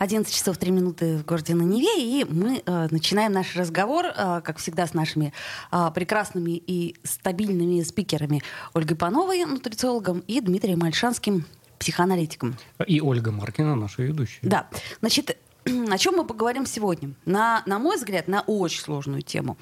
[0.00, 0.30] Всем привет!
[0.30, 4.40] 11 часов 3 минуты в городе на Неве, и мы э, начинаем наш разговор, э,
[4.42, 5.32] как всегда, с нашими
[5.70, 8.42] э, прекрасными и стабильными спикерами
[8.72, 11.44] Ольгой Пановой, нутрициологом, и Дмитрием Альшанским,
[11.78, 12.56] психоаналитиком.
[12.86, 14.40] И Ольга Маркина, наша ведущая.
[14.42, 14.68] Да.
[15.00, 15.36] Значит,
[15.90, 17.12] о чем мы поговорим сегодня?
[17.26, 19.58] На, на мой взгляд, на очень сложную тему.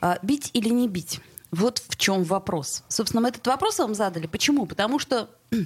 [0.00, 1.20] Э, бить или не бить?
[1.50, 2.84] Вот в чем вопрос.
[2.88, 4.28] Собственно, мы этот вопрос вам задали.
[4.28, 4.66] Почему?
[4.66, 5.28] Потому что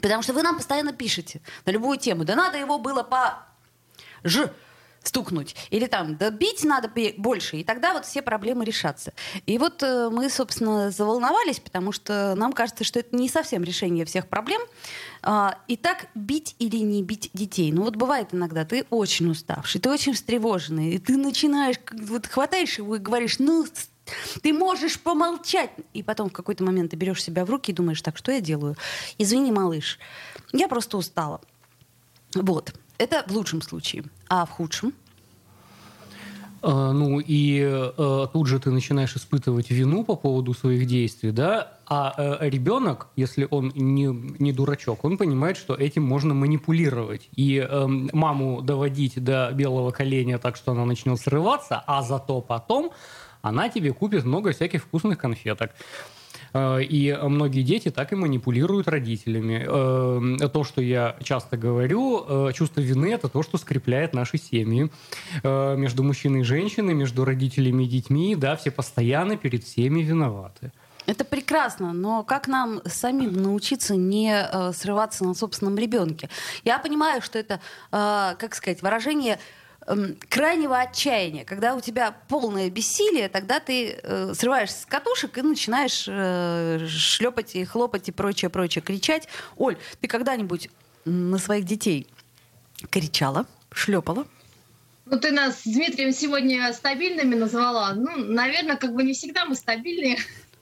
[0.00, 2.24] Потому что вы нам постоянно пишете на любую тему.
[2.24, 3.47] Да надо его было по
[4.24, 4.50] ж
[5.02, 5.56] стукнуть.
[5.70, 9.12] Или там, да бить надо больше, и тогда вот все проблемы решатся.
[9.46, 14.04] И вот э, мы, собственно, заволновались, потому что нам кажется, что это не совсем решение
[14.04, 14.60] всех проблем.
[15.22, 17.72] А, итак, бить или не бить детей?
[17.72, 22.78] Ну вот бывает иногда, ты очень уставший, ты очень встревоженный, и ты начинаешь, вот хватаешь
[22.78, 23.66] его и говоришь, ну,
[24.42, 25.70] ты можешь помолчать.
[25.94, 28.40] И потом в какой-то момент ты берешь себя в руки и думаешь, так, что я
[28.40, 28.76] делаю?
[29.16, 29.98] Извини, малыш,
[30.52, 31.40] я просто устала.
[32.34, 32.74] Вот.
[32.98, 34.04] Это в лучшем случае.
[34.28, 34.92] А в худшем?
[36.60, 41.78] А, ну и а, тут же ты начинаешь испытывать вину по поводу своих действий, да,
[41.86, 44.06] а, а ребенок, если он не,
[44.38, 47.28] не дурачок, он понимает, что этим можно манипулировать.
[47.36, 52.90] И э, маму доводить до белого коленя так, что она начнет срываться, а зато потом
[53.40, 55.70] она тебе купит много всяких вкусных конфеток.
[56.52, 59.64] Э, и многие дети так и манипулируют родителями.
[59.66, 64.90] Э, то, что я часто говорю, э, чувство вины– это то, что скрепляет наши семьи.
[65.44, 70.72] Между мужчиной и женщиной, между родителями и детьми, да, все постоянно перед всеми виноваты.
[71.08, 76.28] Это прекрасно, но как нам самим научиться не э, срываться на собственном ребенке?
[76.64, 77.60] Я понимаю, что это,
[77.90, 79.38] э, как сказать, выражение
[80.28, 86.04] крайнего отчаяния, когда у тебя полное бессилие, тогда ты э, срываешься с катушек и начинаешь
[86.08, 89.28] э, шлепать и хлопать и прочее, прочее, кричать.
[89.56, 90.68] Оль, ты когда-нибудь
[91.04, 92.06] на своих детей
[92.90, 94.26] кричала, шлепала?
[95.06, 97.94] Ну, ты нас с Дмитрием сегодня стабильными назвала.
[97.94, 100.18] Ну, наверное, как бы не всегда мы стабильные.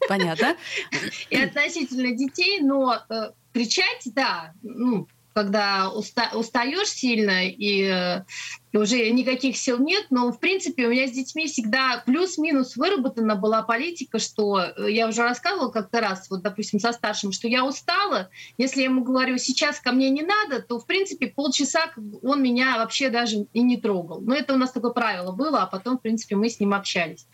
[0.08, 0.56] Понятно.
[1.30, 8.24] И относительно детей, но э, кричать, да, ну, когда уста устаешь сильно и, э,
[8.72, 10.06] и уже никаких сил нет.
[10.08, 15.06] Но, в принципе, у меня с детьми всегда плюс-минус выработана была политика, что э, я
[15.06, 18.30] уже рассказывала как-то раз, вот, допустим, со старшим, что я устала.
[18.56, 21.90] Если я ему говорю, сейчас ко мне не надо, то, в принципе, полчаса
[22.22, 24.22] он меня вообще даже и не трогал.
[24.22, 27.26] Но это у нас такое правило было, а потом, в принципе, мы с ним общались.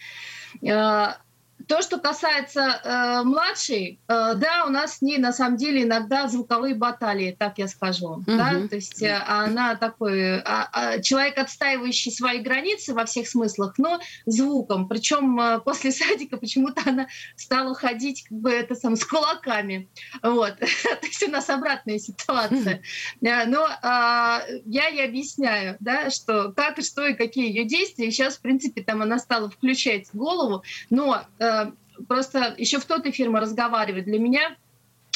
[1.62, 5.82] Э, то, что касается э, младшей, э, да, у нас с ней на самом деле
[5.82, 8.06] иногда звуковые баталии, так я скажу.
[8.06, 8.24] Угу.
[8.26, 8.68] Да?
[8.68, 14.00] То есть э, она такой а, а, человек, отстаивающий свои границы во всех смыслах, но
[14.26, 14.88] звуком.
[14.88, 17.06] Причем э, после садика почему-то она
[17.36, 19.88] стала ходить как бы это сам с кулаками.
[20.22, 20.56] Вот.
[20.58, 22.82] То есть у нас обратная ситуация.
[23.22, 28.10] Э, но э, я ей объясняю, да, что как и что и какие ее действия.
[28.10, 31.61] Сейчас, в принципе, там она стала включать голову, но э,
[32.08, 34.02] просто еще в тот эфир мы разговаривали.
[34.02, 34.56] Для меня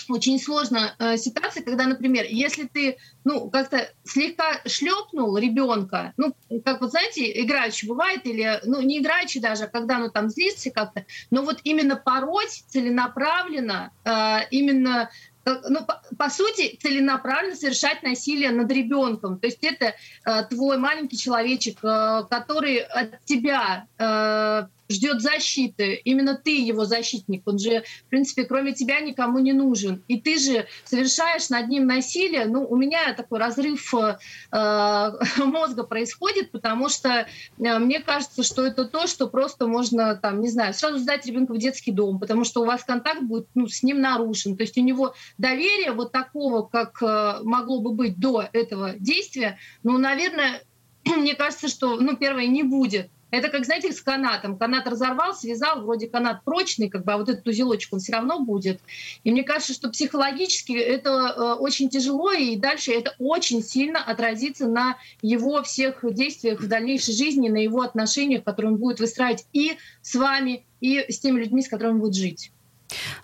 [0.08, 6.80] очень сложная э, ситуация, когда, например, если ты, ну, как-то слегка шлепнул ребенка, ну, как
[6.80, 11.04] вот, знаете, играючи бывает, или, ну, не играючи даже, а когда, ну, там злится как-то,
[11.30, 15.10] но вот именно пороть целенаправленно, э, именно
[15.44, 19.38] э, ну, по, по сути, целенаправленно совершать насилие над ребенком.
[19.38, 19.94] То есть это
[20.24, 25.94] э, твой маленький человечек, э, который от тебя э, ждет защиты.
[26.04, 27.42] Именно ты его защитник.
[27.46, 30.02] Он же, в принципе, кроме тебя никому не нужен.
[30.08, 32.46] И ты же совершаешь над ним насилие.
[32.46, 34.16] Ну, у меня такой разрыв э,
[35.38, 37.26] мозга происходит, потому что
[37.58, 41.52] э, мне кажется, что это то, что просто можно, там, не знаю, сразу сдать ребенка
[41.52, 44.56] в детский дом, потому что у вас контакт будет ну, с ним нарушен.
[44.56, 49.58] То есть у него доверие вот такого, как э, могло бы быть до этого действия,
[49.82, 50.62] ну, наверное,
[51.04, 53.10] мне кажется, что, ну, первое, не будет.
[53.30, 54.56] Это как, знаете, с канатом.
[54.56, 58.40] Канат разорвал, связал, вроде канат прочный, как бы, а вот этот узелочек, он все равно
[58.40, 58.80] будет.
[59.24, 64.68] И мне кажется, что психологически это э, очень тяжело, и дальше это очень сильно отразится
[64.68, 69.76] на его всех действиях в дальнейшей жизни, на его отношениях, которые он будет выстраивать и
[70.02, 72.52] с вами, и с теми людьми, с которыми он будет жить.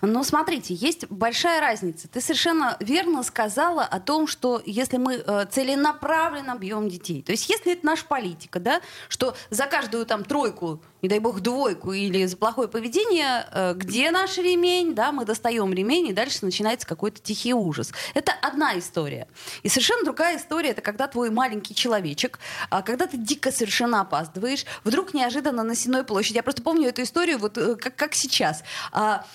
[0.01, 2.07] Но смотрите, есть большая разница.
[2.07, 7.49] Ты совершенно верно сказала о том, что если мы э, целенаправленно бьем детей, то есть
[7.49, 12.25] если это наша политика, да, что за каждую там тройку не дай бог, двойку или
[12.25, 17.21] за плохое поведение, э, где наш ремень, да, мы достаем ремень, и дальше начинается какой-то
[17.21, 17.91] тихий ужас.
[18.13, 19.27] Это одна история.
[19.63, 22.39] И совершенно другая история, это когда твой маленький человечек,
[22.69, 27.03] а, когда ты дико совершенно опаздываешь, вдруг неожиданно на Сенной площади, я просто помню эту
[27.03, 28.63] историю вот э, как, как сейчас,
[28.93, 29.25] а,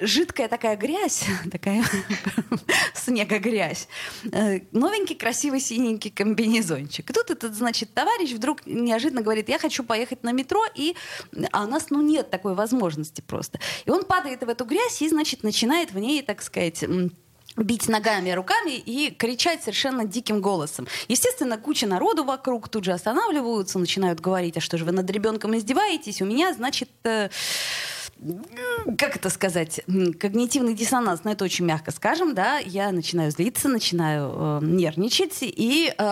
[0.00, 1.84] жидкая такая грязь, такая
[2.94, 3.86] снега-грязь,
[4.32, 7.10] э, новенький красивый синенький комбинезончик.
[7.10, 10.96] И тут этот, значит, товарищ вдруг неожиданно говорит, я хочу поехать на метро, и
[11.52, 13.58] а у нас, ну, нет такой возможности просто.
[13.84, 16.84] И он падает в эту грязь и, значит, начинает в ней, так сказать,
[17.56, 20.86] бить ногами, руками и кричать совершенно диким голосом.
[21.08, 25.56] Естественно, куча народу вокруг тут же останавливаются, начинают говорить, а что же вы над ребенком
[25.56, 26.22] издеваетесь?
[26.22, 27.30] У меня, значит, э,
[28.98, 34.32] как это сказать, когнитивный диссонанс, но это очень мягко скажем, да, я начинаю злиться, начинаю
[34.34, 36.02] э, нервничать, и э,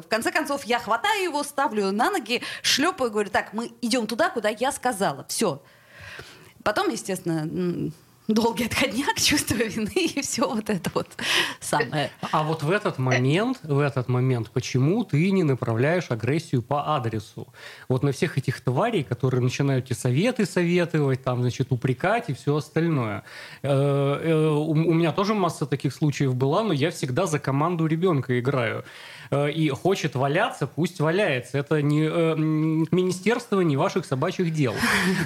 [0.00, 4.30] в конце концов я хватаю его, ставлю на ноги, шлепаю, говорю, так, мы идем туда,
[4.30, 5.62] куда я сказала, все.
[6.62, 7.92] Потом, естественно,
[8.34, 11.08] долгий отходняк, чувство вины и все вот это вот
[11.60, 12.10] самое.
[12.30, 17.48] А вот в этот момент, в этот момент, почему ты не направляешь агрессию по адресу?
[17.88, 22.56] Вот на всех этих тварей, которые начинают тебе советы советовать, там, значит, упрекать и все
[22.56, 23.24] остальное.
[23.62, 28.38] Э, э, у меня тоже масса таких случаев была, но я всегда за команду ребенка
[28.38, 28.84] играю.
[29.32, 31.56] Э, и хочет валяться, пусть валяется.
[31.56, 34.74] Это не э, министерство, не ваших собачьих дел.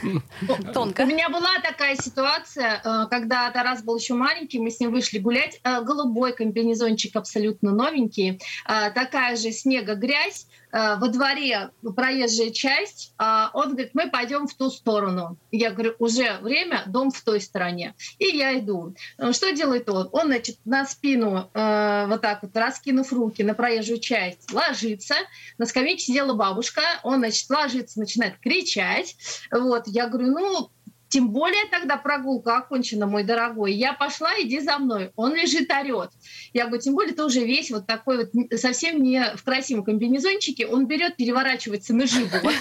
[0.72, 1.02] Тонко.
[1.02, 5.18] У меня была такая ситуация, э, когда Тарас был еще маленький, мы с ним вышли
[5.18, 5.60] гулять.
[5.64, 8.40] Голубой комбинезончик абсолютно новенький.
[8.64, 14.54] Такая же снега грязь Э, во дворе проезжая часть, а он говорит, мы пойдем в
[14.54, 15.38] ту сторону.
[15.50, 17.94] Я говорю, уже время, дом в той стороне.
[18.18, 18.94] И я иду.
[19.18, 20.08] Э, что делает он?
[20.12, 25.14] Он, значит, на спину, э, вот так вот, раскинув руки на проезжую часть, ложится.
[25.58, 29.16] На скамейке сидела бабушка, он, значит, ложится, начинает кричать.
[29.50, 30.70] Вот, я говорю, ну,
[31.08, 33.72] тем более тогда прогулка окончена, мой дорогой.
[33.72, 35.12] Я пошла, иди за мной.
[35.16, 36.10] Он лежит, орет.
[36.52, 40.66] Я говорю, тем более ты уже весь вот такой вот совсем не в красивом комбинезончике.
[40.66, 42.54] Он берет, переворачивается на живот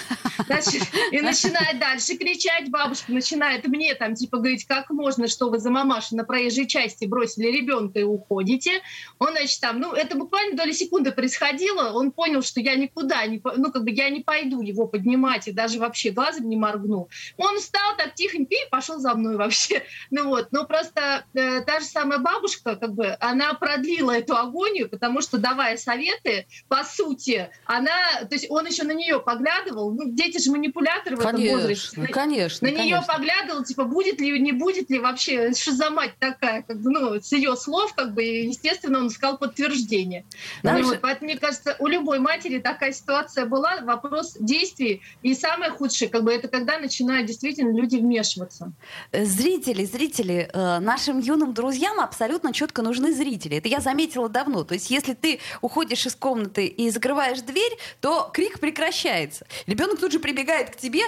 [1.11, 2.69] и начинает дальше кричать.
[2.69, 7.05] Бабушка начинает мне там типа говорить, как можно, что вы за мамаши на проезжей части
[7.05, 8.81] бросили ребенка и уходите.
[9.19, 11.91] Он, значит, там, ну, это буквально доли секунды происходило.
[11.91, 13.25] Он понял, что я никуда
[13.55, 17.09] ну, как бы я не пойду его поднимать и даже вообще глазом не моргну.
[17.37, 19.83] Он встал так тихо тихонько и пошел за мной вообще.
[20.11, 24.89] Ну вот, но просто э, та же самая бабушка, как бы, она продлила эту агонию,
[24.89, 27.91] потому что, давая советы, по сути, она,
[28.21, 32.01] то есть он еще на нее поглядывал, ну, дети же манипуляторы в конечно, этом возрасте.
[32.01, 36.13] Ну, конечно, На нее поглядывал, типа, будет ли, не будет ли вообще, что за мать
[36.19, 40.25] такая, как бы, ну, с ее слов, как бы, естественно, он искал подтверждение.
[40.63, 45.71] Ну, вот, поэтому, мне кажется, у любой матери такая ситуация была, вопрос действий, и самое
[45.71, 48.71] худшее, как бы, это когда начинают действительно люди вмешиваться вмешиваться.
[49.11, 53.57] Э, зрители, зрители, э, нашим юным друзьям абсолютно четко нужны зрители.
[53.57, 54.63] Это я заметила давно.
[54.63, 59.45] То есть, если ты уходишь из комнаты и закрываешь дверь, то крик прекращается.
[59.67, 61.03] Ребенок тут же прибегает к тебе,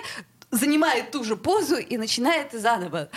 [0.52, 3.10] занимает ту же позу и начинает заново.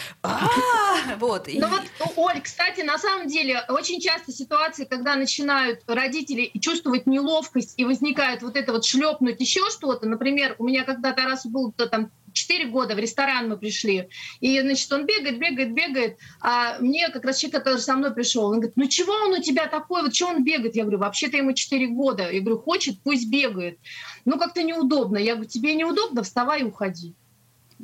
[1.19, 1.49] Вот.
[1.53, 1.83] Ну вот,
[2.17, 8.43] Оль, кстати, на самом деле очень часто ситуации, когда начинают родители чувствовать неловкость и возникает
[8.43, 10.07] вот это вот шлепнуть еще что-то.
[10.07, 14.09] Например, у меня когда-то раз был там 4 года в ресторан мы пришли.
[14.41, 16.19] И, значит, он бегает, бегает, бегает.
[16.41, 19.43] А мне как раз человек, который со мной пришел, он говорит, ну чего он у
[19.43, 20.77] тебя такой, вот чего он бегает?
[20.77, 22.31] Я говорю, вообще-то ему 4 года.
[22.31, 23.79] Я говорю, хочет, пусть бегает.
[24.25, 25.19] Ну как-то неудобно.
[25.19, 27.15] Я говорю, тебе неудобно, вставай и уходи.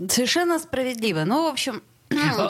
[0.09, 1.25] Совершенно справедливо.
[1.25, 1.82] Ну, в общем,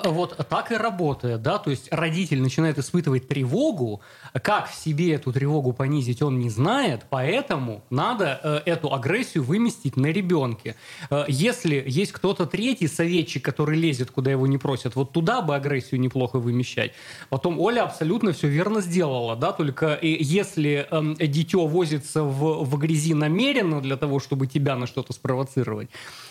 [0.04, 4.00] вот так и работает, да, то есть родитель начинает испытывать тревогу,
[4.42, 9.96] как в себе эту тревогу понизить он не знает, поэтому надо э, эту агрессию выместить
[9.96, 10.76] на ребенке.
[11.10, 15.54] Э, если есть кто-то третий советчик, который лезет, куда его не просят, вот туда бы
[15.54, 16.92] агрессию неплохо вымещать.
[17.30, 23.14] Потом Оля абсолютно все верно сделала, да, только если э, дитё возится в, в грязи
[23.14, 25.88] намеренно для того, чтобы тебя на что-то спровоцировать,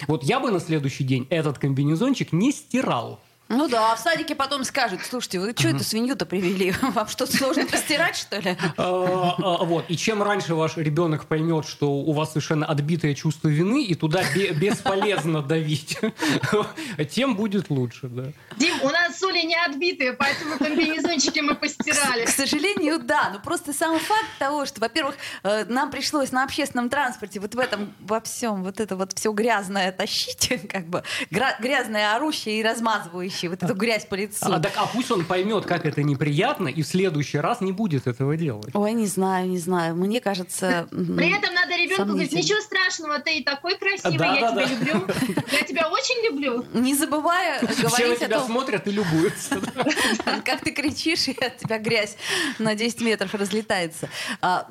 [0.08, 3.15] вот я бы на следующий день этот комбинезончик не стирал.
[3.48, 6.74] Ну да, а в садике потом скажут, слушайте, вы что эту свинью-то привели?
[6.82, 8.58] Вам что, сложно постирать, что ли?
[8.76, 13.48] А, а, вот, и чем раньше ваш ребенок поймет, что у вас совершенно отбитое чувство
[13.48, 16.00] вины, и туда бесполезно давить,
[17.12, 18.32] тем будет лучше, да.
[18.58, 21.56] Дим, у нас соли не отбитые, поэтому комбинезончики мы.
[21.56, 23.30] К, к сожалению, да.
[23.32, 27.60] Но просто сам факт того, что, во-первых, э, нам пришлось на общественном транспорте вот в
[27.60, 33.35] этом во всем вот это вот все грязное тащить, как бы грязное орущее и размазывающее
[33.44, 34.46] вот эту грязь по лицу.
[34.52, 38.08] А, так, а пусть он поймет, как это неприятно, и в следующий раз не будет
[38.08, 38.74] этого делать.
[38.74, 39.96] Ой, не знаю, не знаю.
[39.96, 40.88] Мне кажется...
[40.92, 44.68] При этом надо ребенку говорить, ничего страшного, ты и такой красивый, да, я да, тебя
[44.68, 44.74] да.
[44.74, 45.08] люблю.
[45.52, 46.66] Я тебя очень люблю.
[46.74, 49.60] Не забывая говорить Все на тебя смотрят и любуются.
[50.44, 52.18] Как ты кричишь, и от тебя грязь
[52.60, 54.10] на 10 метров разлетается.
[54.42, 54.68] А,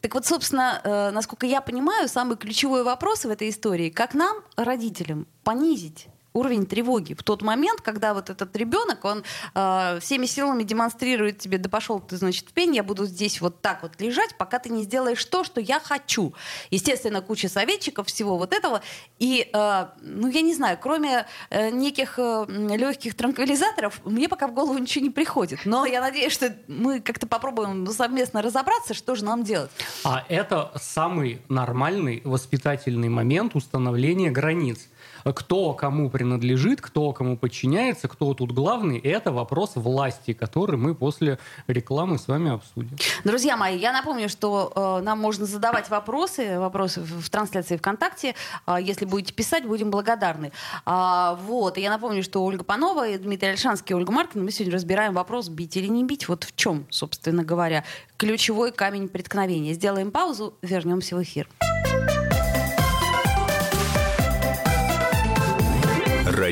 [0.00, 4.38] так вот, собственно, э, насколько я понимаю, самый ключевой вопрос в этой истории, как нам,
[4.56, 10.62] родителям, понизить уровень тревоги в тот момент, когда вот этот ребенок, он э, всеми силами
[10.62, 14.36] демонстрирует тебе, да пошел ты, значит, в пень, я буду здесь вот так вот лежать,
[14.36, 16.34] пока ты не сделаешь то, что я хочу.
[16.70, 18.82] Естественно, куча советчиков, всего вот этого.
[19.18, 24.54] И, э, ну, я не знаю, кроме э, неких э, легких транквилизаторов, мне пока в
[24.54, 25.60] голову ничего не приходит.
[25.64, 29.70] Но я надеюсь, что мы как-то попробуем совместно разобраться, что же нам делать.
[30.04, 34.88] А это самый нормальный воспитательный момент установления границ
[35.24, 41.38] кто кому принадлежит, кто кому подчиняется, кто тут главный, это вопрос власти, который мы после
[41.66, 42.96] рекламы с вами обсудим.
[43.24, 48.34] Друзья мои, я напомню, что э, нам можно задавать вопросы, вопросы в, в трансляции ВКонтакте.
[48.66, 50.52] Э, если будете писать, будем благодарны.
[50.84, 54.50] А, вот, и я напомню, что Ольга Панова и Дмитрий Альшанский и Ольга Маркина, мы
[54.50, 56.28] сегодня разбираем вопрос, бить или не бить.
[56.28, 57.84] Вот в чем, собственно говоря,
[58.16, 59.74] ключевой камень преткновения.
[59.74, 61.48] Сделаем паузу, вернемся в эфир.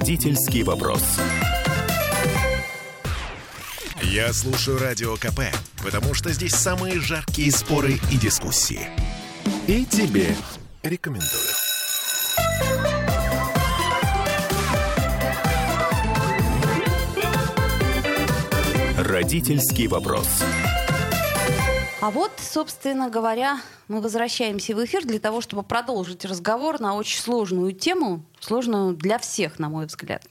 [0.06, 1.02] Родительский вопрос.
[4.02, 5.40] Я слушаю Радио КП,
[5.82, 8.82] потому что здесь самые жаркие споры и дискуссии.
[9.66, 10.36] И тебе
[10.84, 11.26] рекомендую.
[18.96, 20.28] Родительский вопрос.
[22.06, 27.20] А вот, собственно говоря, мы возвращаемся в эфир для того, чтобы продолжить разговор на очень
[27.20, 30.22] сложную тему, сложную для всех, на мой взгляд.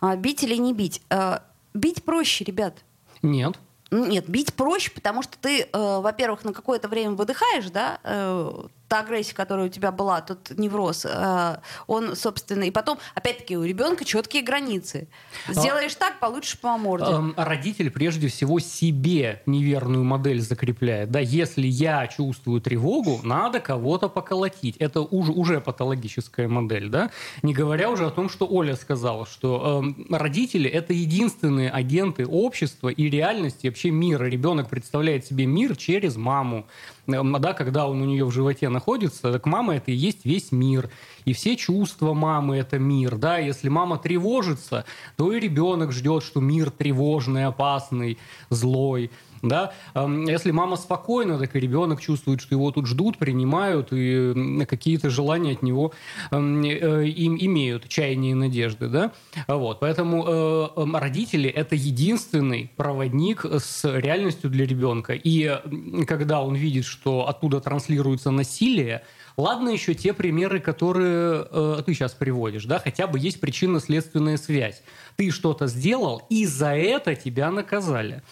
[0.00, 1.00] А, бить или не бить?
[1.10, 2.78] А, бить проще, ребят.
[3.22, 3.54] Нет.
[3.92, 9.00] Нет, бить проще, потому что ты, э, во-первых, на какое-то время выдыхаешь, да, э, та
[9.00, 14.04] агрессия, которая у тебя была, тот невроз, э, он, собственно, и потом, опять-таки, у ребенка
[14.04, 15.08] четкие границы.
[15.48, 17.06] Сделаешь а, так, получишь по морде.
[17.08, 21.10] Э, родитель прежде всего себе неверную модель закрепляет.
[21.10, 24.76] Да, если я чувствую тревогу, надо кого-то поколотить.
[24.76, 27.10] Это уже, уже патологическая модель, да.
[27.42, 32.88] Не говоря уже о том, что Оля сказала, что э, родители это единственные агенты общества
[32.88, 34.24] и реальности вообще мира.
[34.24, 36.66] Ребенок представляет себе мир через маму
[37.06, 40.90] да, когда он у нее в животе находится, так мама это и есть весь мир.
[41.24, 43.16] И все чувства мамы это мир.
[43.16, 43.38] Да?
[43.38, 44.84] Если мама тревожится,
[45.16, 48.18] то и ребенок ждет, что мир тревожный, опасный,
[48.50, 49.10] злой.
[49.44, 49.72] Да?
[49.94, 55.52] Если мама спокойна, так и ребенок чувствует, что его тут ждут, принимают и какие-то желания
[55.52, 55.92] от него
[56.30, 58.88] э, им имеют, чаяния и надежды.
[58.88, 59.12] Да?
[59.46, 59.80] Вот.
[59.80, 65.12] Поэтому э, родители– это единственный проводник с реальностью для ребенка.
[65.12, 65.60] И
[66.06, 69.02] когда он видит, что оттуда транслируется насилие,
[69.36, 74.82] Ладно еще те примеры, которые э, ты сейчас приводишь, да, хотя бы есть причинно-следственная связь.
[75.16, 78.22] Ты что-то сделал, и за это тебя наказали.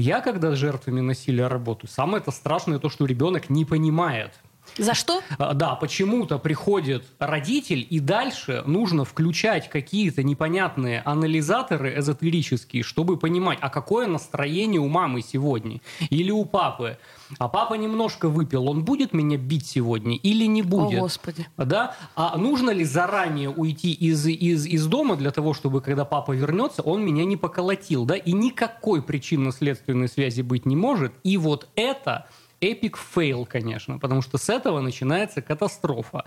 [0.00, 4.30] Я, когда с жертвами насилия работаю, самое это страшное то, что ребенок не понимает,
[4.76, 5.20] за что?
[5.38, 13.58] А, да, почему-то приходит родитель, и дальше нужно включать какие-то непонятные анализаторы эзотерические, чтобы понимать,
[13.60, 16.98] а какое настроение у мамы сегодня или у папы.
[17.38, 20.98] А папа немножко выпил, он будет меня бить сегодня или не будет?
[20.98, 21.46] О, Господи.
[21.56, 21.94] Да?
[22.16, 26.82] А нужно ли заранее уйти из, из, из дома для того, чтобы, когда папа вернется,
[26.82, 28.04] он меня не поколотил?
[28.06, 28.16] Да?
[28.16, 31.12] И никакой причинно-следственной связи быть не может.
[31.22, 32.26] И вот это
[32.60, 36.24] epic fail, конечно, потому что с этого начинается катастрофа.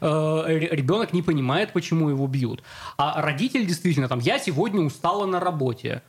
[0.00, 2.62] Э, ребенок не понимает, почему его бьют.
[2.96, 6.02] А родитель действительно там, я сегодня устала на работе.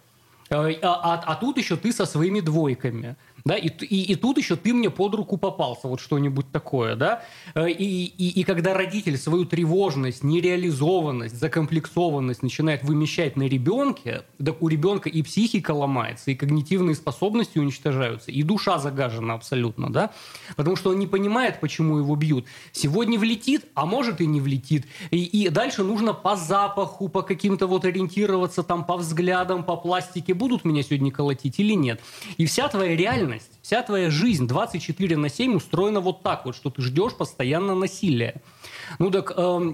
[0.50, 3.16] Э, а, а, а тут еще ты со своими двойками.
[3.48, 7.24] Да, и, и, и тут еще ты мне под руку попался, вот что-нибудь такое, да.
[7.56, 14.62] Э, и, и, и когда родитель свою тревожность, нереализованность, закомплексованность начинает вымещать на ребенке, так
[14.62, 20.12] у ребенка и психика ломается, и когнитивные способности уничтожаются, и душа загажена абсолютно, да.
[20.58, 22.48] Потому что он не понимает, почему его бьют.
[22.74, 24.88] Сегодня влетит, а может и не влетит.
[25.10, 30.34] И, и дальше нужно по запаху, по каким-то вот ориентироваться, там, по взглядам, по пластике,
[30.34, 32.02] будут меня сегодня колотить или нет.
[32.36, 33.60] И вся твоя реальность реальность.
[33.62, 38.42] Вся твоя жизнь 24 на 7 устроена вот так вот, что ты ждешь постоянно насилия.
[39.00, 39.74] Ну так э,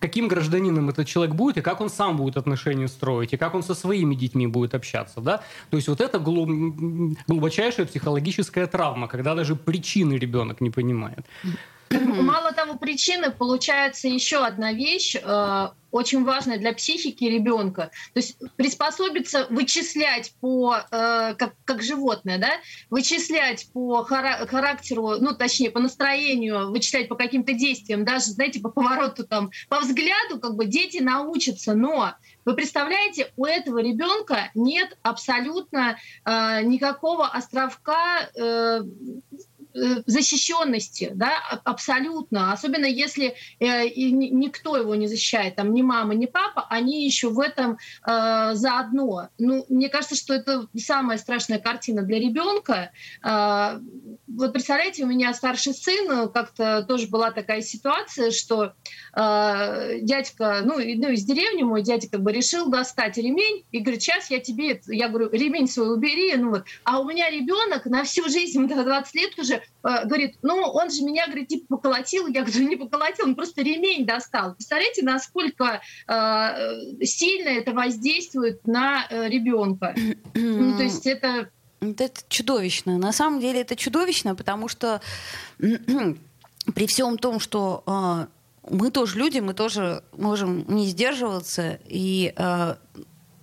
[0.00, 3.62] каким гражданином этот человек будет, и как он сам будет отношения строить, и как он
[3.62, 5.40] со своими детьми будет общаться, да?
[5.70, 11.26] То есть вот это глубочайшая психологическая травма, когда даже причины ребенок не понимает.
[11.90, 17.90] Мало того, причины, получается еще одна вещь, э, очень важная для психики ребенка.
[18.12, 22.50] То есть приспособиться вычислять по, э, как, как животное, да,
[22.90, 29.24] вычислять по характеру, ну, точнее, по настроению, вычислять по каким-то действиям, даже, знаете, по повороту,
[29.24, 32.14] там, по взгляду, как бы дети научатся, но
[32.44, 38.82] вы представляете, у этого ребенка нет абсолютно э, никакого островка Э,
[39.74, 41.32] защищенности, да,
[41.64, 42.52] абсолютно.
[42.52, 47.40] Особенно если э, никто его не защищает, там ни мама, ни папа, они еще в
[47.40, 49.28] этом э, заодно.
[49.38, 52.92] Ну, мне кажется, что это самая страшная картина для ребенка.
[53.24, 53.80] Э,
[54.28, 58.74] вот представляете, у меня старший сын, как-то тоже была такая ситуация, что
[59.16, 64.02] э, дядька, ну, ну, из деревни мой дядя как бы решил достать ремень и говорит,
[64.02, 66.64] сейчас я тебе, я говорю, ремень свой убери, ну вот.
[66.84, 71.02] А у меня ребенок на всю жизнь, 20 лет уже, Э, говорит, ну, он же
[71.02, 72.26] меня, говорит, типа поколотил.
[72.26, 74.54] Я говорю, не поколотил, он просто ремень достал.
[74.54, 79.94] Представляете, насколько э, сильно это воздействует на э, ребенка.
[80.34, 81.50] ну, то есть это...
[81.80, 82.96] Это чудовищно.
[82.96, 85.02] На самом деле это чудовищно, потому что
[85.58, 88.26] при всем том, что э,
[88.70, 92.74] мы тоже люди, мы тоже можем не сдерживаться, и э,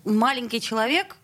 [0.05, 1.15] маленький человек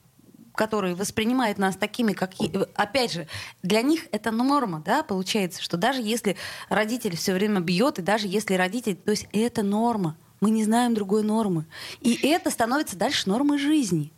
[0.57, 2.31] который воспринимает нас такими, как...
[2.75, 3.27] Опять же,
[3.63, 6.35] для них это норма, да, получается, что даже если
[6.67, 8.95] родитель все время бьет, и даже если родитель...
[8.95, 10.17] То есть это норма.
[10.41, 11.65] Мы не знаем другой нормы.
[12.01, 14.11] И это становится дальше нормой жизни.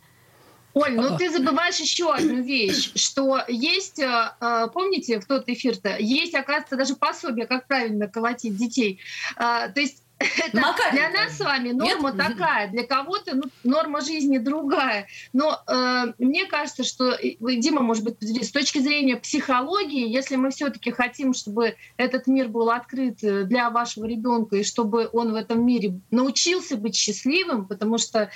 [0.72, 5.96] Оль, ну ты забываешь еще одну вещь, что есть, э, э, помните в тот эфир-то,
[5.98, 9.00] есть, оказывается, даже пособие, как правильно колотить детей.
[9.36, 10.92] Э, то есть это Макаренко.
[10.92, 12.18] для нас с вами норма Нет?
[12.18, 15.06] такая, для кого-то ну, норма жизни другая.
[15.32, 20.90] Но э, мне кажется, что Дима, может быть, с точки зрения психологии, если мы все-таки
[20.90, 25.64] хотим, чтобы этот мир был открыт э, для вашего ребенка и чтобы он в этом
[25.64, 28.30] мире научился быть счастливым, потому что э,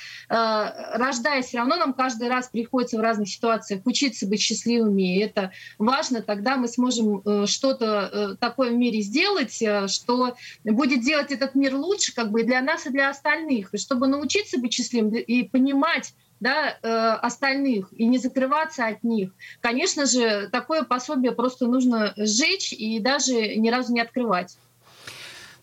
[0.94, 5.52] рождаясь, все равно нам каждый раз приходится в разных ситуациях учиться быть счастливыми, и это
[5.78, 6.22] важно.
[6.22, 11.54] Тогда мы сможем э, что-то э, такое в мире сделать, э, что будет делать этот
[11.54, 13.72] мир лучше как бы и для нас, и для остальных.
[13.74, 16.88] И чтобы научиться быть счастливым и понимать да, э,
[17.22, 19.30] остальных и не закрываться от них.
[19.60, 24.56] Конечно же, такое пособие просто нужно сжечь и даже ни разу не открывать.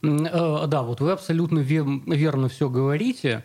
[0.02, 3.44] Э, да, вот вы абсолютно верно все говорите.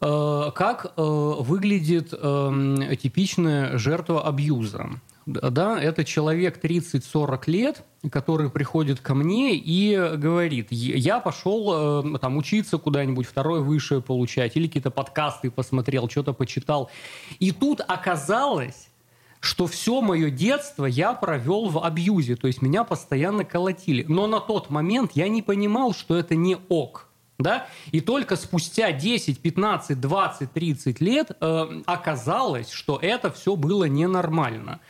[0.00, 4.90] Э, как э, выглядит эм, типичная жертва абьюза?
[5.26, 12.36] Да, это человек 30-40 лет, который приходит ко мне и говорит, я пошел э, там
[12.36, 16.90] учиться куда-нибудь, второе высшее получать, или какие-то подкасты посмотрел, что-то почитал.
[17.38, 18.88] И тут оказалось,
[19.42, 24.04] что все мое детство я провел в абьюзе, то есть меня постоянно колотили.
[24.08, 27.08] Но на тот момент я не понимал, что это не ок.
[27.38, 27.66] Да?
[27.90, 34.80] И только спустя 10, 15, 20, 30 лет э, оказалось, что это все было ненормально.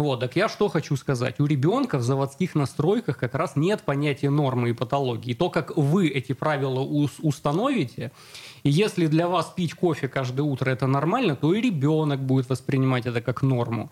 [0.00, 1.40] Вот, так я что хочу сказать.
[1.40, 5.34] У ребенка в заводских настройках как раз нет понятия нормы и патологии.
[5.34, 8.10] То, как вы эти правила установите,
[8.62, 13.04] и если для вас пить кофе каждое утро это нормально, то и ребенок будет воспринимать
[13.04, 13.90] это как норму.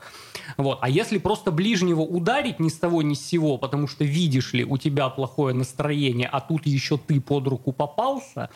[0.56, 0.78] Вот.
[0.80, 4.64] А если просто ближнего ударить ни с того ни с сего, потому что видишь ли,
[4.64, 8.48] у тебя плохое настроение, а тут еще ты под руку попался,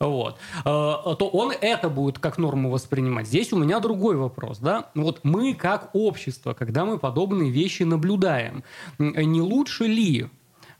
[0.00, 3.26] вот, э, то он это будет как норму воспринимать.
[3.26, 8.64] Здесь у меня другой вопрос, да, вот мы как общество, когда мы подобные вещи наблюдаем,
[8.98, 10.28] не лучше ли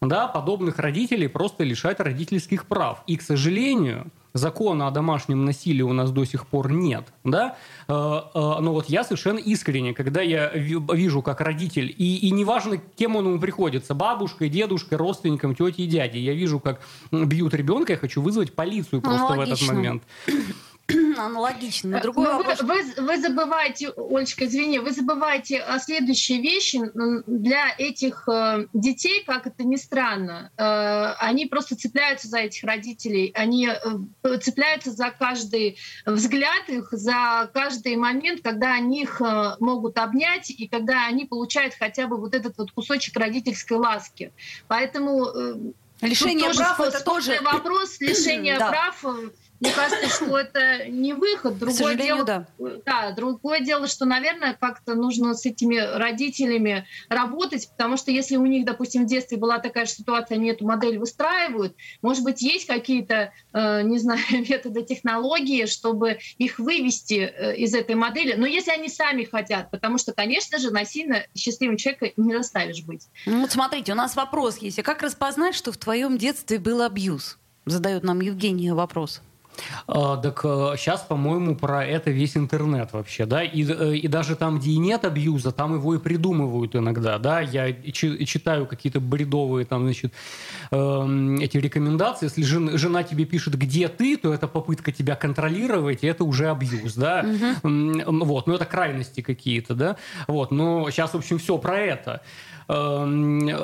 [0.01, 3.03] да, подобных родителей просто лишать родительских прав.
[3.07, 7.57] И, к сожалению, закона о домашнем насилии у нас до сих пор нет, да,
[7.89, 12.79] э, э, но вот я совершенно искренне, когда я вижу, как родитель, и, и неважно,
[12.97, 17.93] кем он ему приходится, бабушкой, дедушкой, родственником, тетей и дядей, я вижу, как бьют ребенка,
[17.93, 20.03] я хочу вызвать полицию просто ну, в этот момент.
[21.19, 21.91] аналогично.
[21.91, 22.63] Но другой Но вопрос...
[22.63, 26.81] вы, вы, вы забываете, Олечка, извини, вы забываете о следующей вещи.
[27.27, 33.33] Для этих э, детей, как это ни странно, э, они просто цепляются за этих родителей.
[33.35, 39.99] Они э, цепляются за каждый взгляд их, за каждый момент, когда они их э, могут
[39.99, 44.33] обнять и когда они получают хотя бы вот этот вот кусочек родительской ласки.
[44.69, 45.27] Поэтому...
[45.27, 45.55] Э,
[46.03, 49.05] Лишение прав это тоже вопрос лишения прав
[49.61, 51.59] мне кажется, что это не выход.
[51.59, 52.47] Другое дело, да.
[52.87, 58.47] да, другое дело, что, наверное, как-то нужно с этими родителями работать, потому что если у
[58.47, 62.67] них, допустим, в детстве была такая же ситуация, они эту модель выстраивают, может быть, есть
[62.67, 68.35] какие-то, э, не знаю, методы, технологии, чтобы их вывести э, из этой модели.
[68.37, 73.09] Но если они сами хотят, потому что, конечно же, насильно счастливым человека не заставишь быть.
[73.27, 74.79] Ну, вот смотрите, у нас вопрос есть.
[74.79, 77.39] А как распознать, что в твоем детстве был абьюз?
[77.67, 79.21] Задает нам Евгения вопрос.
[79.87, 80.41] А, так
[80.79, 84.79] сейчас, по-моему, про это весь интернет вообще, да, и, э, и даже там, где и
[84.79, 90.13] нет абьюза, там его и придумывают иногда, да, я читаю какие-то бредовые там, значит,
[90.71, 96.05] э, эти рекомендации, если жена, жена тебе пишет, где ты, то это попытка тебя контролировать,
[96.05, 97.25] и это уже абьюз, да,
[97.63, 98.25] угу.
[98.25, 102.23] вот, ну это крайности какие-то, да, вот, но сейчас, в общем, все про это.
[102.69, 103.55] Эм, э, э,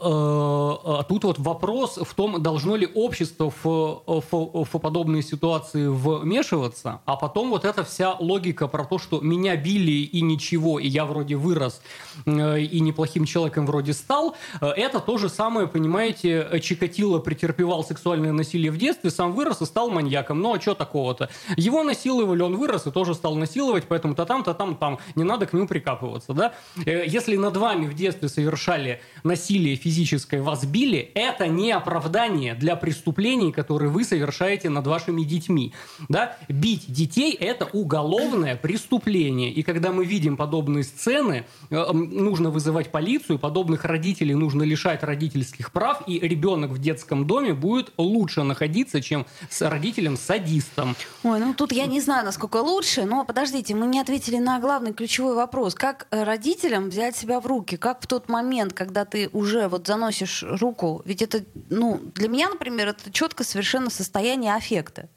[0.00, 7.00] а тут вот вопрос в том, должно ли общество в, в, в подобные ситуации вмешиваться,
[7.04, 11.04] а потом вот эта вся логика про то, что меня били и ничего, и я
[11.04, 11.80] вроде вырос,
[12.26, 18.70] э, и неплохим человеком вроде стал, это то же самое, понимаете, Чикатило претерпевал сексуальное насилие
[18.70, 20.40] в детстве, сам вырос и стал маньяком.
[20.40, 21.28] Ну а что такого-то?
[21.56, 24.98] Его насиловали, он вырос и тоже стал насиловать, поэтому то там, то там, там.
[25.16, 26.52] Не надо к нему прикапываться, да?
[26.76, 32.76] Если над вами в детстве вы совершали насилие физическое, вас били, это не оправдание для
[32.76, 35.72] преступлений, которые вы совершаете над вашими детьми.
[36.08, 36.36] Да?
[36.48, 39.50] Бить детей– это уголовное преступление.
[39.50, 45.72] И когда мы видим подобные сцены, э, нужно вызывать полицию, подобных родителей нужно лишать родительских
[45.72, 50.94] прав, и ребенок в детском доме будет лучше находиться, чем с родителем-садистом.
[51.22, 54.92] Ой, ну тут я не знаю, насколько лучше, но подождите, мы не ответили на главный
[54.92, 55.74] ключевой вопрос.
[55.74, 57.76] Как родителям взять себя в руки?
[57.76, 62.48] Как тот тот момент, когда ты уже вот заносишь руку, ведь это, ну, для меня,
[62.48, 65.08] например, это четко совершенно состояние аффекта.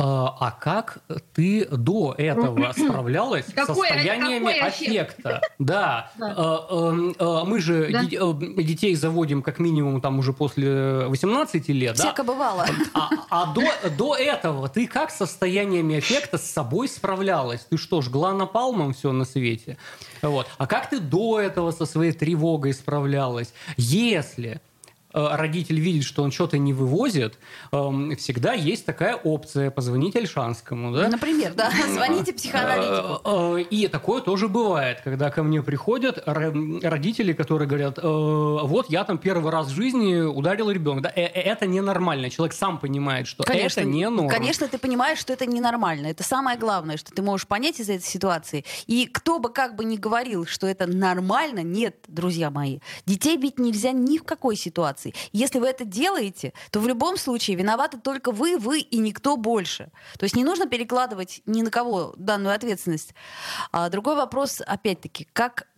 [0.00, 0.98] А, а как
[1.34, 5.42] ты до этого справлялась с состояниями аффекта?
[5.58, 6.12] Да.
[6.20, 11.96] А, эм, а, мы же э, детей заводим как минимум там уже после 18 лет.
[11.96, 12.66] Всяко бывало.
[13.28, 17.66] А до этого ты как с состояниями аффекта с собой справлялась?
[17.68, 19.76] Ты что, жгла напалмом все на свете?
[20.22, 20.48] Вот.
[20.58, 23.52] А как ты до этого со своей тревогой справлялась?
[23.76, 24.60] Если
[25.12, 27.38] родитель видит, что он что-то не вывозит,
[27.72, 30.92] эм, всегда есть такая опция позвонить Альшанскому.
[30.94, 31.08] Да?
[31.08, 33.20] Например, да, звоните психоаналитику.
[33.24, 39.04] Э, э, и такое тоже бывает, когда ко мне приходят родители, которые говорят, вот я
[39.04, 41.02] там первый раз в жизни ударил ребенка.
[41.02, 42.30] Да, это ненормально.
[42.30, 44.30] Человек сам понимает, что конечно, это не норма.
[44.30, 46.08] Конечно, ты понимаешь, что это ненормально.
[46.08, 48.64] Это самое главное, что ты можешь понять из этой ситуации.
[48.86, 52.80] И кто бы как бы ни говорил, что это нормально, нет, друзья мои.
[53.06, 55.14] Детей бить нельзя ни в какой ситуации ситуации.
[55.32, 59.90] Если вы это делаете, то в любом случае виноваты только вы, вы и никто больше.
[60.18, 63.14] То есть не нужно перекладывать ни на кого данную ответственность.
[63.72, 65.68] А другой вопрос, опять-таки, как,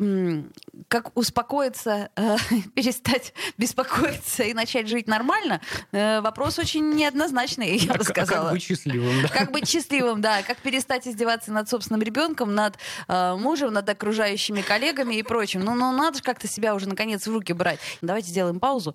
[0.88, 2.36] как успокоиться, э,
[2.74, 5.60] перестать беспокоиться и начать жить нормально,
[5.92, 8.44] э, вопрос очень неоднозначный, я бы сказала.
[8.44, 9.28] Как быть счастливым, да?
[9.28, 10.42] Как быть счастливым, да.
[10.42, 12.76] Как перестать издеваться над собственным ребенком, над
[13.08, 15.60] э, мужем, над окружающими коллегами и прочим.
[15.60, 17.80] Ну, ну надо же как-то себя уже наконец в руки брать.
[18.00, 18.94] Давайте сделаем паузу,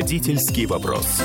[0.00, 1.20] Родительский вопрос.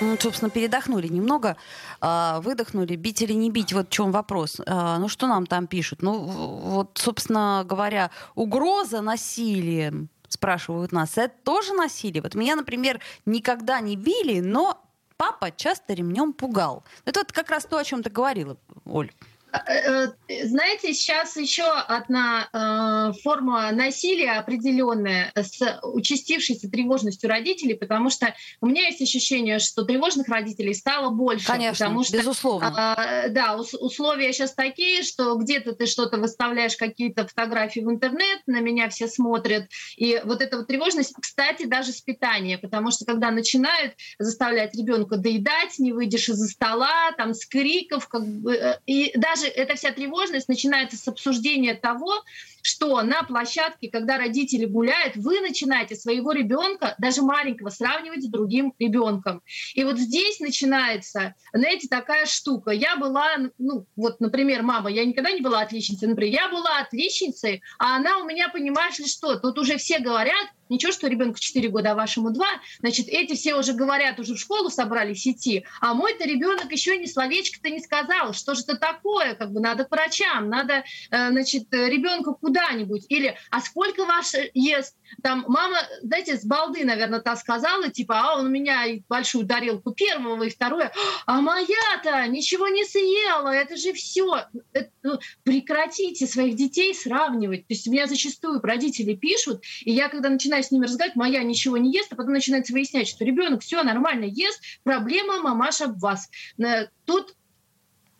[0.00, 1.58] Ну, собственно, передохнули немного,
[2.00, 4.62] а, выдохнули, бить или не бить, вот в чем вопрос.
[4.64, 6.00] А, ну, что нам там пишут?
[6.00, 12.22] Ну, вот, собственно говоря, угроза насилием, спрашивают нас, это тоже насилие?
[12.22, 14.82] Вот меня, например, никогда не били, но
[15.18, 16.82] папа часто ремнем пугал.
[17.04, 19.12] Это вот как раз то, о чем ты говорила, Оль.
[19.52, 28.10] Э, э, знаете, сейчас еще одна э, форма насилия определенная с участившейся тревожностью родителей, потому
[28.10, 31.46] что у меня есть ощущение, что тревожных родителей стало больше.
[31.46, 32.94] Конечно, потому что, безусловно.
[32.98, 38.60] Э, да, условия сейчас такие, что где-то ты что-то выставляешь, какие-то фотографии в интернет, на
[38.60, 39.70] меня все смотрят.
[39.96, 45.16] И вот эта вот тревожность, кстати, даже с питания, потому что когда начинают заставлять ребенка
[45.16, 49.92] доедать, не выйдешь из-за стола, там с криков, как бы, и даже даже эта вся
[49.92, 52.22] тревожность начинается с обсуждения того,
[52.62, 58.74] что на площадке, когда родители гуляют, вы начинаете своего ребенка, даже маленького, сравнивать с другим
[58.78, 59.42] ребенком.
[59.74, 62.72] И вот здесь начинается, знаете, такая штука.
[62.72, 67.62] Я была, ну, вот, например, мама, я никогда не была отличницей, например, я была отличницей,
[67.78, 71.68] а она у меня, понимаешь ли, что, тут уже все говорят, Ничего, что ребенку 4
[71.68, 72.46] года, а вашему 2.
[72.80, 77.06] Значит, эти все уже говорят, уже в школу собрались идти, а мой-то ребенок еще ни
[77.06, 78.32] словечко-то не сказал.
[78.32, 79.34] Что же это такое?
[79.34, 83.06] Как бы надо к врачам, надо, э, значит, ребенку куда-нибудь.
[83.08, 84.96] Или, а сколько ваш ест?
[85.22, 89.92] Там мама, знаете, с балды, наверное, та сказала, типа, а он у меня большую тарелку
[89.92, 90.92] первого и второе,
[91.26, 94.44] а моя-то ничего не съела, это же все.
[94.72, 97.66] Это, ну, прекратите своих детей сравнивать.
[97.66, 101.76] То есть меня зачастую родители пишут, и я, когда начинаю с ними разговаривать, моя ничего
[101.76, 106.28] не ест, а потом начинается выяснять, что ребенок все нормально ест, проблема мамаша в вас.
[106.58, 107.34] Э, тут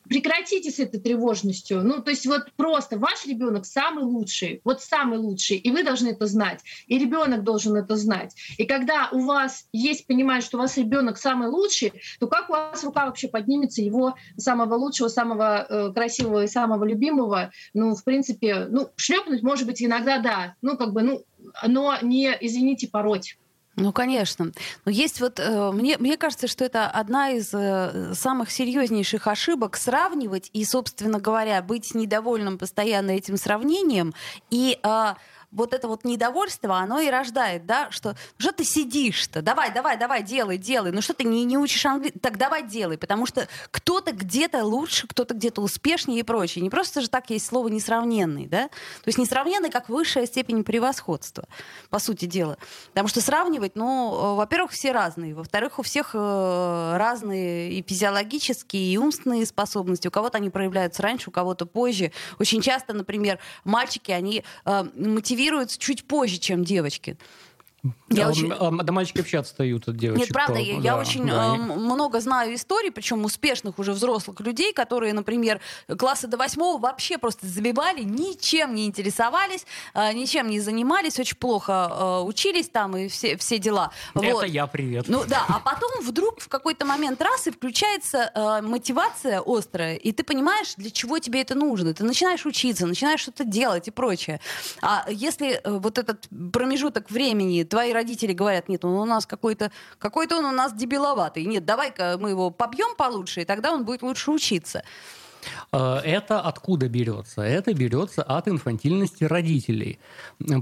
[0.08, 1.82] прекратите с этой тревожностью.
[1.82, 6.08] Ну, то есть вот просто ваш ребенок самый лучший, вот самый лучший, и вы должны
[6.08, 8.34] это знать, и ребенок должен это знать.
[8.56, 12.52] И когда у вас есть понимание, что у вас ребенок самый лучший, то как у
[12.52, 17.50] вас рука вообще поднимется его самого лучшего, самого э, красивого и самого любимого?
[17.74, 21.24] Ну, в принципе, ну, шлепнуть, может быть, иногда да, ну, как бы, ну,
[21.66, 23.36] но не, извините, пороть.
[23.78, 24.50] Ну, конечно.
[24.84, 29.76] Но есть вот, э, мне, мне кажется, что это одна из э, самых серьезнейших ошибок
[29.76, 34.14] сравнивать и, собственно говоря, быть недовольным постоянно этим сравнением
[34.50, 35.14] и э,
[35.50, 40.22] вот это вот недовольство, оно и рождает, да, что что ты сидишь-то, давай, давай, давай,
[40.22, 44.12] делай, делай, ну что ты не, не учишь английский, так давай делай, потому что кто-то
[44.12, 46.62] где-то лучше, кто-то где-то успешнее и прочее.
[46.62, 51.48] Не просто же так есть слово несравненный, да, то есть несравненный как высшая степень превосходства,
[51.88, 52.58] по сути дела.
[52.88, 58.98] Потому что сравнивать, ну, во-первых, все разные, во-вторых, у всех э, разные и физиологические, и
[58.98, 62.12] умственные способности, у кого-то они проявляются раньше, у кого-то позже.
[62.38, 64.84] Очень часто, например, мальчики, они э,
[65.38, 67.16] активируются чуть позже, чем девочки.
[68.10, 68.52] Я а, очень...
[68.52, 70.26] а, да мальчики вообще отстают от девочек.
[70.26, 71.54] Нет, правда, я, да, я очень да.
[71.54, 75.60] э, много знаю историй, причем успешных уже взрослых людей, которые, например,
[75.96, 79.64] классы до восьмого вообще просто забивали, ничем не интересовались,
[79.94, 83.92] э, ничем не занимались, очень плохо э, учились там и все, все дела.
[84.14, 84.46] Это вот.
[84.46, 85.04] я, привет.
[85.08, 90.10] Ну да, а потом вдруг в какой-то момент раз и включается э, мотивация острая, и
[90.10, 91.94] ты понимаешь, для чего тебе это нужно.
[91.94, 94.40] Ты начинаешь учиться, начинаешь что-то делать и прочее.
[94.82, 99.70] А если э, вот этот промежуток времени твои родители говорят, нет, он у нас какой-то,
[99.98, 101.44] какой-то он у нас дебиловатый.
[101.44, 104.82] Нет, давай-ка мы его побьем получше, и тогда он будет лучше учиться.
[105.72, 107.42] Э, это откуда берется?
[107.42, 109.98] Это берется от инфантильности родителей.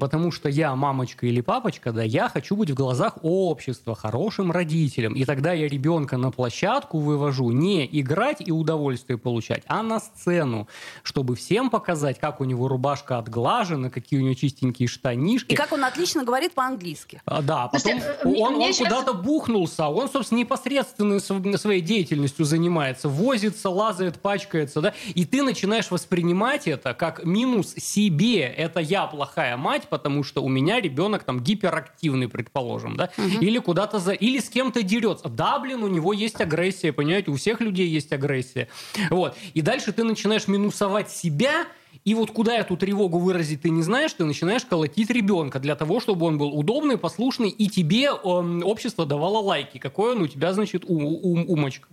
[0.00, 5.14] Потому что я мамочка или папочка, да, я хочу быть в глазах общества хорошим родителем.
[5.14, 10.68] И тогда я ребенка на площадку вывожу не играть и удовольствие получать, а на сцену,
[11.02, 15.52] чтобы всем показать, как у него рубашка отглажена, какие у него чистенькие штанишки.
[15.52, 17.20] И как он отлично говорит по-английски.
[17.24, 18.88] А, да, потом Слушайте, э, он, он сейчас...
[18.88, 24.20] куда-то бухнулся, он, собственно, непосредственно своей деятельностью занимается, возится, лазает,
[24.66, 28.42] пачкается, да, и ты начинаешь воспринимать это как минус себе.
[28.42, 33.40] Это я плохая мать, потому что у меня ребенок там гиперактивный, предположим, да, угу.
[33.40, 35.28] или куда-то за, или с кем-то дерется.
[35.28, 38.68] Да, блин, у него есть агрессия, понимаете, у всех людей есть агрессия.
[39.10, 39.36] Вот.
[39.54, 41.66] И дальше ты начинаешь минусовать себя,
[42.04, 46.00] и вот куда эту тревогу выразить ты не знаешь, ты начинаешь колотить ребенка для того,
[46.00, 49.78] чтобы он был удобный, послушный, и тебе э, общество давало лайки.
[49.78, 51.88] Какой он у тебя, значит, ум, ум, умочка.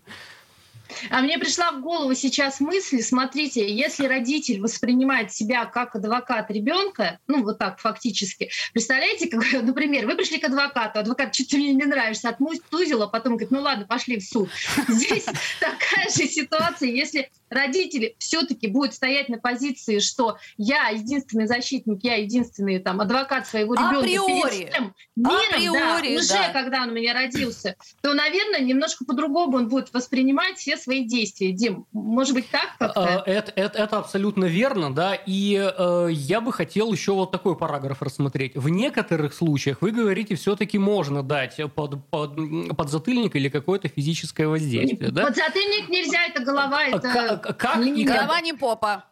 [1.09, 7.19] А мне пришла в голову сейчас мысль, смотрите, если родитель воспринимает себя как адвокат ребенка,
[7.27, 11.85] ну вот так фактически, представляете, как, например, вы пришли к адвокату, адвокат что-то мне не
[11.85, 14.49] нравишься, отмутузил, а потом говорит, ну ладно, пошли в суд.
[14.87, 15.25] Здесь
[15.59, 22.15] такая же ситуация, если родители все-таки будут стоять на позиции, что я единственный защитник, я
[22.15, 26.49] единственный там адвокат своего ребенка всем миром, Априори, да, уже да.
[26.53, 31.51] когда он у меня родился, то, наверное, немножко по-другому он будет воспринимать все свои действия.
[31.51, 33.23] Дим, может быть так как-то?
[33.25, 38.01] Это, это, это абсолютно верно, да, и э, я бы хотел еще вот такой параграф
[38.01, 38.55] рассмотреть.
[38.55, 42.35] В некоторых случаях вы говорите, все-таки можно дать под, под,
[42.75, 45.25] подзатыльник или какое-то физическое воздействие, да?
[45.25, 49.05] Подзатыльник нельзя, это голова, а это как не, голова, не попа.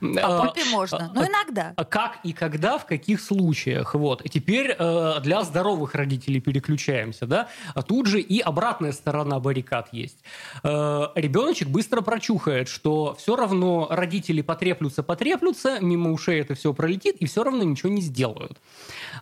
[0.00, 1.72] По попе можно, но иногда.
[1.76, 3.94] А Как и когда, в каких случаях.
[3.94, 4.22] Вот.
[4.30, 7.26] Теперь э, для здоровых родителей переключаемся.
[7.26, 7.48] Да?
[7.74, 10.18] А тут же и обратная сторона баррикад есть.
[10.62, 17.16] Э, ребеночек быстро прочухает, что все равно родители потреплются, потреплются, мимо ушей это все пролетит,
[17.16, 18.58] и все равно ничего не сделают.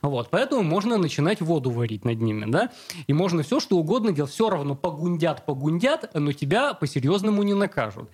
[0.02, 0.28] Вот.
[0.30, 2.44] Поэтому можно начинать воду варить над ними.
[2.50, 2.70] Да?
[3.06, 4.32] И можно все, что угодно делать.
[4.32, 6.74] Все равно погундят, погундят, но тебя
[7.28, 8.08] по-серьезному не накажут.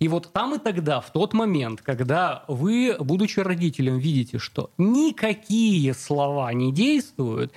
[0.00, 5.94] И вот там и тогда, в тот момент, когда вы, будучи родителем, видите, что никакие
[5.94, 7.52] слова не действуют,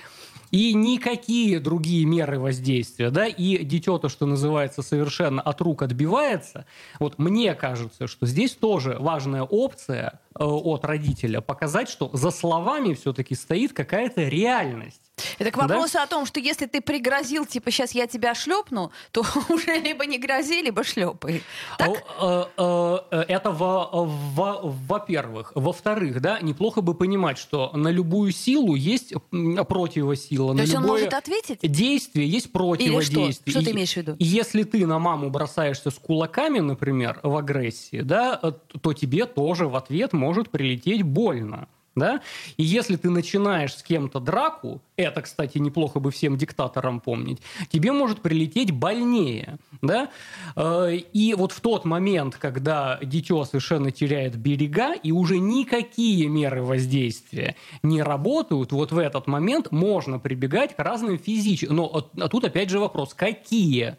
[0.52, 6.66] и никакие другие меры воздействия, да, и дитё, то, что называется, совершенно от рук отбивается,
[7.00, 13.34] вот мне кажется, что здесь тоже важная опция от родителя показать, что за словами все-таки
[13.34, 15.00] стоит какая-то реальность.
[15.38, 16.02] Это к вопросу да?
[16.02, 20.18] о том, что если ты пригрозил, типа, сейчас я тебя шлепну, то уже либо не
[20.18, 21.42] грози, либо шлепай.
[21.78, 22.04] Так?
[22.20, 25.52] Э, э, это во-первых.
[25.54, 30.54] Во-вторых, да, неплохо бы понимать, что на любую силу есть противосила.
[30.54, 31.60] То есть он может ответить?
[31.62, 33.26] Действие есть противодействие.
[33.26, 33.50] Или что?
[33.50, 34.16] Что ты имеешь в виду?
[34.18, 39.76] Если ты на маму бросаешься с кулаками, например, в агрессии, да, то тебе тоже в
[39.76, 42.20] ответ может прилететь больно да?
[42.56, 47.92] И если ты начинаешь с кем-то драку, это, кстати, неплохо бы всем диктаторам помнить, тебе
[47.92, 50.10] может прилететь больнее, да?
[50.54, 56.62] Э, и вот в тот момент, когда дитё совершенно теряет берега, и уже никакие меры
[56.62, 61.76] воздействия не работают, вот в этот момент можно прибегать к разным физическим...
[61.76, 63.96] Но а тут опять же вопрос, какие?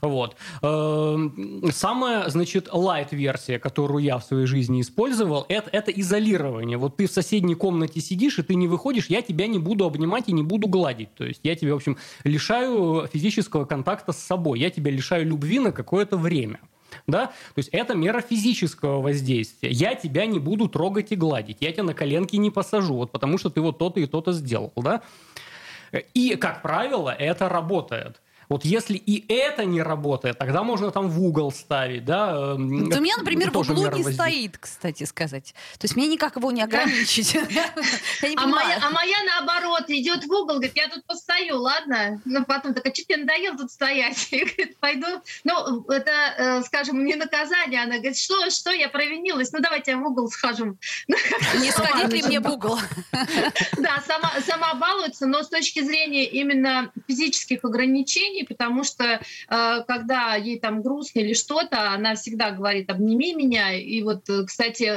[0.00, 0.36] Вот.
[0.62, 6.78] Эм, самая, значит, light-версия, которую я в своей жизни использовал, это, это изолирование.
[6.78, 10.28] Вот ты в соседней комнате сидишь, и ты не выходишь, я тебя не буду обнимать
[10.28, 11.14] и не буду гладить.
[11.14, 14.60] То есть я тебя, в общем, лишаю физического контакта с собой.
[14.60, 16.60] Я тебя лишаю любви на какое-то время.
[17.06, 17.26] Да?
[17.26, 19.70] То есть это мера физического воздействия.
[19.70, 21.58] Я тебя не буду трогать и гладить.
[21.60, 24.72] Я тебя на коленки не посажу, вот потому что ты вот то-то и то-то сделал.
[24.76, 25.02] Да?
[26.14, 28.20] И, как правило, это работает.
[28.48, 32.54] Вот если и это не работает, тогда можно там в угол ставить, да.
[32.54, 35.54] Эм, вот у меня, например, в углу не стоит, кстати сказать.
[35.78, 37.36] То есть мне никак его не ограничить.
[38.36, 42.20] А моя, а моя наоборот идет в угол, говорит, я тут постою, ладно?
[42.24, 44.28] Ну потом так, а что тебе надоело тут стоять?
[44.30, 45.06] Я говорит, пойду.
[45.44, 47.82] Ну, это, э, скажем, не наказание.
[47.82, 49.52] Она говорит, что, что, я провинилась?
[49.52, 50.76] Ну давайте я в угол схожу.
[51.06, 52.78] Не сходить ли мне в угол?
[53.12, 59.84] Да, сама, сама балуется, но с точки зрения именно физических ограничений, отношений, потому что э,
[59.86, 63.72] когда ей там грустно или что-то, она всегда говорит «обними меня».
[63.74, 64.92] И вот, э, кстати,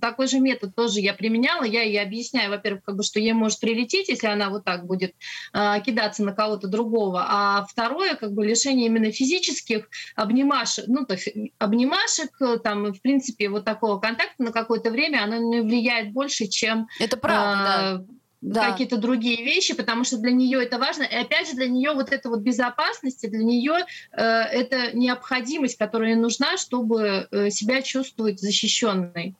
[0.00, 1.64] такой же метод тоже я применяла.
[1.64, 5.14] Я ей объясняю, во-первых, как бы, что ей может прилететь, если она вот так будет
[5.52, 7.24] э, кидаться на кого-то другого.
[7.28, 12.30] А второе, как бы лишение именно физических обнимашек, ну, то есть обнимашек,
[12.62, 16.88] там, в принципе, вот такого контакта на какое-то время, оно не влияет больше, чем...
[17.00, 18.70] Это правда, да да.
[18.70, 21.02] какие-то другие вещи, потому что для нее это важно.
[21.02, 26.16] И опять же, для нее вот эта вот безопасность, для нее э, это необходимость, которая
[26.16, 29.34] нужна, чтобы э, себя чувствовать защищенной.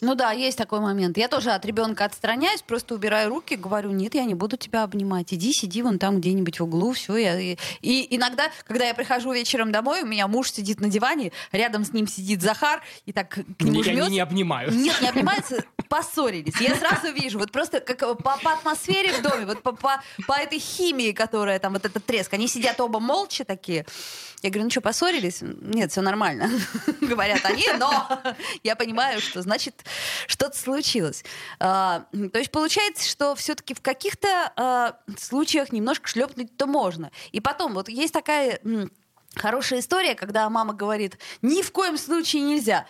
[0.00, 1.18] Ну да, есть такой момент.
[1.18, 5.32] Я тоже от ребенка отстраняюсь, просто убираю руки, говорю, нет, я не буду тебя обнимать.
[5.34, 7.16] Иди, сиди вон там где-нибудь в углу, все.
[7.16, 7.38] Я...
[7.38, 11.84] И, и иногда, когда я прихожу вечером домой, у меня муж сидит на диване, рядом
[11.84, 14.04] с ним сидит Захар, и так к нему жмется.
[14.04, 14.74] Они не обнимают.
[14.74, 16.58] Нет, не обнимаются, поссорились.
[16.60, 20.32] Я сразу вижу, вот просто как по, по атмосфере в доме, вот по, по, по
[20.32, 23.84] этой химии, которая там, вот этот треск, они сидят оба молча такие.
[24.42, 25.40] Я говорю, ну что, поссорились?
[25.42, 26.48] Нет, все нормально,
[27.02, 28.08] говорят они, но
[28.62, 29.84] я понимаю, что значит
[30.26, 31.24] что-то случилось.
[31.58, 37.10] А, то есть получается, что все-таки в каких-то а, случаях немножко шлепнуть-то можно.
[37.32, 38.60] И потом, вот есть такая
[39.34, 42.86] хорошая история, когда мама говорит, ни в коем случае нельзя.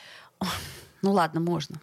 [1.03, 1.81] Ну ладно, можно.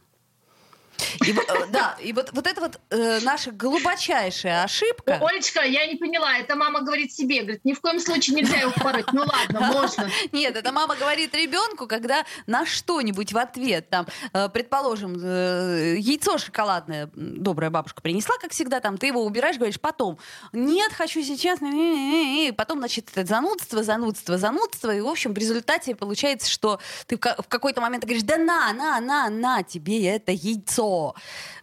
[1.26, 5.20] И, э, да, и вот, вот это вот э, наша глубочайшая ошибка.
[5.22, 8.72] Олечка, я не поняла, это мама говорит себе, говорит, ни в коем случае нельзя его
[8.72, 9.12] пороть.
[9.14, 10.10] Ну ладно, можно.
[10.32, 16.38] Нет, это мама говорит ребенку, когда на что-нибудь в ответ, там, э, предположим, э, яйцо
[16.38, 20.18] шоколадное добрая бабушка принесла, как всегда, там, ты его убираешь, говоришь, потом,
[20.54, 25.96] нет, хочу сейчас, и потом, значит, это занудство, занудство, занудство, и, в общем, в результате
[25.96, 30.87] получается, что ты в какой-то момент говоришь, да на, на, на, на тебе это яйцо,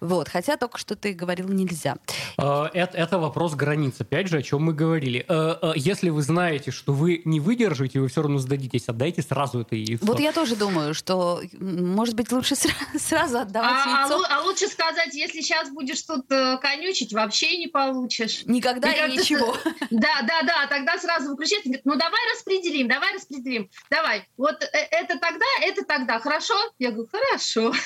[0.01, 1.97] вот, хотя только что ты говорил нельзя.
[2.37, 5.25] А, это, это вопрос границ, опять же, о чем мы говорили.
[5.29, 9.61] Э, э, если вы знаете, что вы не выдержите, вы все равно сдадитесь, отдайте сразу
[9.61, 10.05] это яйцо.
[10.05, 12.55] Вот я тоже думаю, что, может быть, лучше
[12.99, 14.23] сразу отдавать а, яйцо.
[14.29, 18.45] А, а лучше сказать, если сейчас будешь тут э, конючить, вообще не получишь.
[18.47, 19.57] Никогда и, и ничего.
[19.91, 21.65] Да, да, да, тогда сразу выключать.
[21.85, 23.71] ну давай распределим, давай распределим.
[23.91, 26.19] Давай, вот это тогда, это тогда.
[26.19, 26.55] Хорошо?
[26.79, 27.73] Я говорю, хорошо.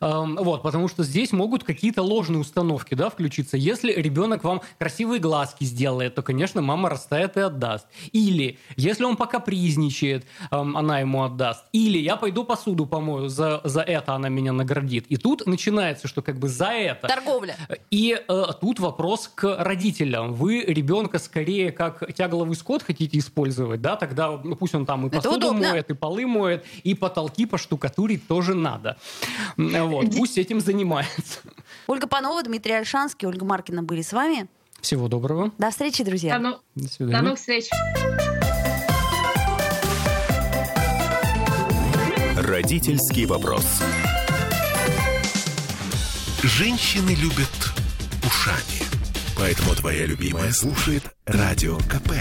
[0.00, 3.56] Вот, потому потому что здесь могут какие-то ложные установки, да, включиться.
[3.56, 7.86] Если ребенок вам красивые глазки сделает, то, конечно, мама растает и отдаст.
[8.10, 11.64] Или, если он пока призничает, эм, она ему отдаст.
[11.70, 15.06] Или я пойду посуду помою, за, за это она меня наградит.
[15.06, 17.06] И тут начинается, что как бы за это...
[17.06, 17.56] Торговля.
[17.92, 20.32] И э, тут вопрос к родителям.
[20.32, 25.08] Вы ребенка скорее как тягловый скот хотите использовать, да, тогда ну, пусть он там и
[25.08, 25.68] Это посуду удобно.
[25.70, 28.96] моет, и полы моет, и потолки поштукатурить тоже надо.
[29.56, 31.40] Вот, пусть этим занимается.
[31.86, 34.46] Ольга Панова, Дмитрий Альшанский, Ольга Маркина были с вами.
[34.80, 35.52] Всего доброго.
[35.58, 36.38] До встречи, друзья.
[36.38, 37.68] До, До до новых встреч.
[42.36, 43.64] Родительский вопрос.
[46.42, 47.48] Женщины любят
[48.26, 48.82] ушами.
[49.36, 52.12] Поэтому твоя любимая слушает Радио КП.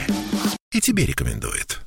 [0.72, 1.82] И тебе рекомендует.